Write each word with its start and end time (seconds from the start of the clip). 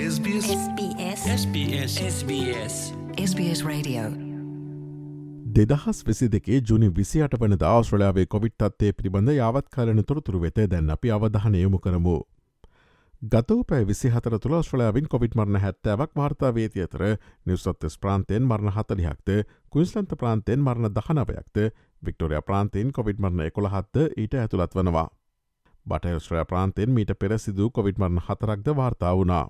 SBS 0.00 0.46
SBS 0.52 1.22
SBS 1.32 1.94
SBS 2.04 2.76
SBS 3.22 3.60
Radio 3.64 4.04
දෙදහස් 5.56 5.98
වෙසි 6.06 6.28
දෙකේ 6.34 6.60
ජුනි 6.70 6.88
විසියට 6.98 7.34
වන 7.40 7.56
අවශ්‍රලයාාවේ 7.70 8.24
කොවිට් 8.26 8.64
අත්තේ 8.68 8.92
පිළිබඳ 8.92 9.32
යාවත්කාලන 9.32 10.00
තොරතුරු 10.04 10.40
වෙත 10.44 10.60
දැන් 10.70 10.88
අපි 10.90 11.12
අවධානයමු 11.16 11.78
කරමු. 11.78 12.16
ගතවපෑ 13.22 13.82
විසි 13.86 14.14
හතර 14.16 14.38
තුළ 14.38 14.56
ස්්‍රලයාාවින් 14.62 15.08
කොවිට 15.08 15.34
මරණ 15.34 15.62
හැත්තෑවක් 15.66 16.16
වාර්තා 16.16 16.54
වේති 16.54 16.86
අතර 16.86 17.06
නිවසත්තස් 17.46 17.98
ප්‍රාන්තයෙන් 17.98 18.48
මරණ 18.48 18.76
හතලිහක්ද 18.78 19.30
කුයිස්ලන්ත 19.70 20.18
ප්‍රාන්තයෙන් 20.18 20.60
මරණ 20.60 20.94
දහනවයක්ද 20.96 21.64
වික්ටෝරයා 22.02 22.42
ප්‍රාන්තයෙන් 22.42 22.92
කොවිඩ් 22.92 23.20
මරණ 23.20 23.48
එකොළහත්ද 23.50 24.04
ඊට 24.16 24.34
ඇතුළත් 24.34 24.74
වනවා. 24.74 25.08
බටයස්ත්‍රය 25.86 26.44
ප්‍රාන්තයෙන් 26.44 26.90
මීට 26.90 27.18
පෙර 27.18 27.38
සිදු 27.38 27.70
කොවිඩ් 27.70 27.98
මරණ 27.98 28.28
හතරක්ද 28.28 28.76
වාර්තා 28.76 29.16
වුණා. 29.16 29.46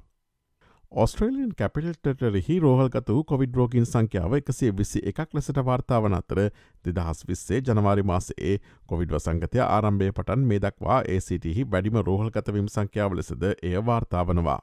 ඔස්ට්‍රේලියන් 0.93 1.51
කැපිටල්ටරෙහි 1.55 2.55
රෝහල්ගත 2.59 3.09
වූ 3.09 3.25
කොවිඩ් 3.25 3.55
රෝගීන් 3.55 3.85
සංඛ්‍යාව 3.87 4.33
එකසේ 4.39 4.71
විසි 4.77 5.03
එකක් 5.07 5.35
ලෙසට 5.35 5.59
වාර්තාවන 5.65 6.17
අතර 6.17 6.41
දෙදහස් 6.85 7.21
විස්සේ 7.29 7.61
ජනවාරි 7.61 8.03
මාසයේ 8.03 8.57
කොවිඩ් 8.89 9.15
වසංගතය 9.15 9.61
ආරම්භය 9.67 10.09
පටන් 10.13 10.43
මේ 10.45 10.59
දක්වා 10.59 10.97
ඒසිටහි 11.09 11.67
වැඩිම 11.67 11.99
රෝහල්ගතවීම් 12.01 12.67
සංඛ්‍යාව 12.69 13.15
ලෙසද 13.15 13.47
එය 13.53 13.77
වාර්තාවනවා. 13.87 14.59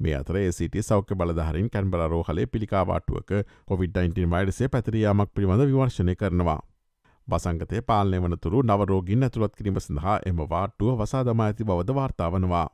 මේ 0.00 0.14
අතර 0.16 0.36
ඒසිට 0.36 0.76
සෞඛ්‍ය 0.82 1.16
බලධහරින් 1.16 1.70
කැන්බල 1.70 2.04
රෝහලේ 2.08 2.46
පිළිකාවාටුවක 2.48 3.32
කොවිD-19 3.66 4.28
වයිඩසේ 4.28 4.68
පැතිරියාමක් 4.68 5.34
පිළිබඳ 5.34 5.64
විවර්ශනය 5.64 6.16
කරනවා. 6.16 6.60
වසංගතය 7.28 7.82
පාලනය 7.82 8.20
වනතුරු 8.20 8.62
නවරෝගින් 8.64 9.22
ඇතුළත් 9.22 9.56
කිරීම 9.56 9.80
සඳහා 9.80 10.20
එම 10.26 10.46
වාට්ටුව 10.46 10.94
වසා 10.98 11.24
දමා 11.24 11.46
ඇති 11.46 11.64
බවද 11.64 11.94
වාර්තාවනවා. 11.94 12.68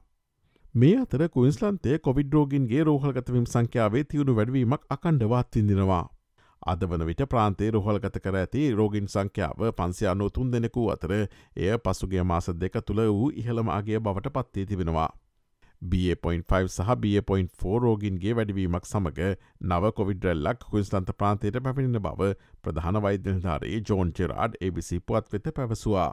මේ 0.75 0.97
අතර 0.97 1.23
කුයින්ස්ලන්තේ 1.29 1.99
කොවිඩ් 1.99 2.33
රෝගින්ගේ 2.33 2.83
රෝහල්ගතවීම් 2.85 3.47
සංඛ්‍යාවේ 3.47 4.03
තිවුණු 4.05 4.35
වැඩවීමක් 4.37 4.83
අකණ්ඩවත් 4.91 5.57
විඳිනවා. 5.57 6.05
අද 6.63 6.83
වන 6.83 7.05
විට 7.07 7.23
ප්‍රාන්තේ 7.27 7.71
රෝහල්ගත 7.71 8.19
කර 8.19 8.37
ඇති 8.37 8.65
රෝගින් 8.73 9.09
සංඛ්‍යාව 9.09 9.65
පන්සිය 9.73 10.09
අනු 10.11 10.29
තුන් 10.31 10.51
දෙනෙකු 10.53 10.85
අතර 10.91 11.15
එය 11.15 11.73
පසුගේ 11.79 12.25
මාස 12.25 12.51
දෙක 12.57 12.77
තුළ 12.83 13.01
වූ 13.11 13.31
ඉහළම 13.35 13.69
අගේ 13.71 14.01
බවට 14.01 14.35
පත්තේ 14.35 14.67
තිබෙනවා. 14.67 15.09
B.5 15.83 16.69
සහ 16.69 16.95
B.4 16.99 17.81
රෝගින්ගේ 17.81 18.37
වැඩවීමක් 18.37 18.85
සමඟ 18.85 19.37
නව 19.63 19.93
කොවිඩරල්ලක් 19.93 20.65
කුයිස්ලන්ත 20.71 21.13
ප්‍රාන්තයට 21.17 21.61
පැමිණෙන 21.61 22.03
බව 22.03 22.33
ප්‍රධාන 22.63 23.03
වෛද්‍යනිධාරයේ 23.03 23.83
ජෝන් 23.83 24.13
චෙරාඩ් 24.13 24.59
ABC 24.61 25.01
පුවත් 25.03 25.33
වෙත 25.33 25.55
පැවසවා. 25.55 26.11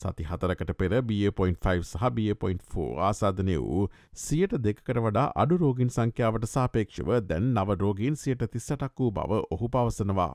සති 0.00 0.24
හතරකට 0.24 0.72
පෙර 0.74 1.02
B.5 1.02 1.82
සහ 1.82 2.10
B.4 2.10 2.86
ආසාධනය 3.00 3.56
වූ 3.58 3.88
සියට 4.18 4.54
දෙකට 4.60 4.96
වඩා 4.98 5.26
අඩු 5.36 5.58
රෝගින් 5.58 5.90
සංඛ්‍යාවට 5.90 6.48
සාපේක්ෂව 6.48 7.10
දැන් 7.24 7.52
නව 7.54 7.76
රෝගීන් 7.80 8.16
සියට 8.16 8.48
තිස්සටක් 8.48 8.98
වූ 8.98 9.10
බව 9.12 9.44
ඔහු 9.50 9.68
පවසනවා. 9.68 10.32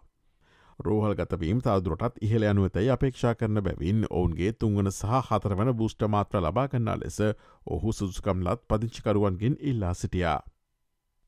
රෝහල් 0.79 1.15
ගතවීම් 1.15 1.59
තවදුරටත් 1.61 2.21
ඉහළ 2.21 2.45
යනුවතයි 2.45 2.89
අපේක්ෂා 2.89 3.33
කරන 3.35 3.61
බැවින් 3.61 4.05
ඔවුන්ගේ 4.11 4.51
තුංගන 4.55 4.91
සහ 4.91 5.17
හතරවන 5.29 5.73
බුෂ්ට 5.73 6.07
මාත්‍ර 6.07 6.39
ලබාගන්නා 6.39 6.95
ලෙස 7.01 7.19
ඔහු 7.67 7.93
සුදුකම්ලත් 7.93 8.63
පදිංචිකරුවන්ගෙන් 8.67 9.59
ඉල්ලා 9.63 9.93
සිටියා. 9.95 10.39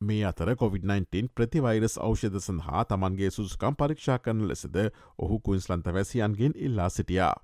මේ 0.02 0.24
අතර 0.26 0.56
COොVID-19 0.56 1.28
ප්‍රතිවෛරස් 1.36 1.98
ෞෂධ 2.00 2.40
සඳහා 2.40 2.84
තමන්ගේ 2.86 3.32
සුදුකම් 3.32 3.76
පරීක්ෂා 3.76 4.20
කරන 4.20 4.48
ලෙසද 4.48 4.78
ඔහු 5.20 5.40
කුයින්ස්ලන්ත 5.40 5.94
වැසියන්ගෙන් 5.94 6.60
ඉල්ලා 6.60 6.90
සිටියා. 6.90 7.36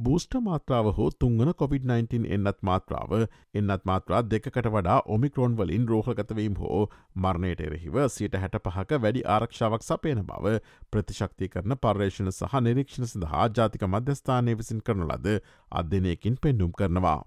බූෂ්ට 0.00 0.34
මාත්‍රාව 0.40 0.86
හෝ 0.96 1.08
තුංගන 1.14 1.50
COොVID-19 1.52 2.28
එන්නත් 2.28 2.60
මාත්‍රාව 2.62 3.14
එන්නත් 3.54 3.86
මාත්‍රා 3.90 4.20
දෙකට 4.24 4.68
වඩා 4.68 4.98
ඔමික්‍රෝන් 5.08 5.56
වලින් 5.58 5.88
රෝහගතවීම් 5.88 6.58
හෝ 6.60 6.80
මරණයට 7.16 7.64
එරෙහිව 7.66 7.98
සියට 8.10 8.38
හැට 8.42 8.60
පහක 8.60 9.00
වැඩි 9.00 9.24
ආරක්ෂාවක් 9.28 9.84
සපයන 9.84 10.22
බව 10.28 10.54
ප්‍රතිශක්ති 10.90 11.48
කරන 11.48 11.76
පර්යේෂණ 11.78 12.32
සහ 12.32 12.60
නිරීක්ෂණ 12.60 13.10
සඳහා 13.10 13.48
ජාතික 13.50 13.88
මධ්‍යස්ථානය 13.88 14.56
විසින් 14.60 14.80
කරනු 14.82 15.08
ලද 15.08 15.36
අධ්‍යනයකින් 15.72 16.38
පෙන්නුම් 16.38 16.72
කරනවා. 16.72 17.20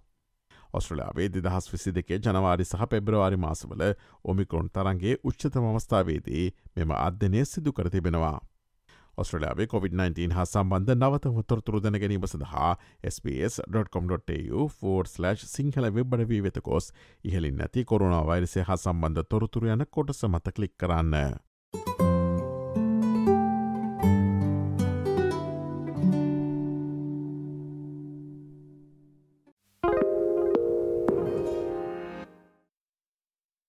ඔස්ට්‍රලයාාවේ 0.73 1.29
දෙදහස් 1.31 1.69
විසි 1.73 1.91
දෙකේ 1.91 2.19
ජනවාරි 2.19 2.65
සහ 2.65 2.87
පෙබ්‍රවාරි 2.89 3.37
මාසවල 3.39 3.83
ඔමිකරොන් 4.25 4.71
තරන්ගේ 4.71 5.19
උච්චතම 5.23 5.69
අවස්ථාවේදී 5.69 6.47
මෙම 6.75 6.97
අධ්‍යනය 6.99 7.45
සිදු 7.45 7.73
කර 7.73 7.89
තිබෙනවා. 7.89 8.39
ඔස්ට්‍රලයාාවේ 9.17 9.65
COොVID-19 9.65 10.33
හා 10.33 10.45
සම්බන්ධ 10.45 10.95
නවතම 10.95 11.41
තොරතුරු 11.47 11.79
දැන 11.79 11.99
ගැනීම 11.99 12.27
සඳහා 12.27 12.77
SBS.com.tu4/ 13.11 15.45
සිංහල 15.45 15.93
වෙබ්බඩ 15.97 16.29
වී 16.29 16.43
වෙත 16.43 16.59
කොස් 16.63 16.93
ඉහලින් 17.23 17.57
නැති 17.57 17.85
කොරුණා 17.85 18.25
වෛරසය 18.25 18.63
හා 18.69 18.77
සම්බන්ධ 18.77 19.25
තොරතුර 19.29 19.67
යන 19.67 19.85
කොටස 19.91 20.25
මත 20.25 20.51
කලික් 20.51 20.77
කරන්න. 20.77 21.13